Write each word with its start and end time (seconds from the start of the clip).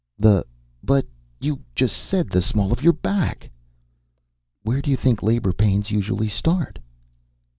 "The 0.17 0.47
but 0.81 1.05
you 1.39 1.59
just 1.75 1.95
said 1.95 2.31
the 2.31 2.41
small 2.41 2.73
of 2.73 2.81
your 2.81 2.91
back." 2.93 3.51
"Where 4.63 4.81
do 4.81 4.89
you 4.89 4.97
think 4.97 5.21
labor 5.21 5.53
pains 5.53 5.91
usually 5.91 6.27
start?" 6.27 6.79